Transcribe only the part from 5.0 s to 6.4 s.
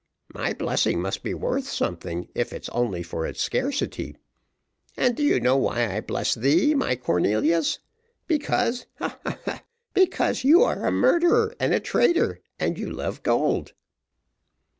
do you know why I bless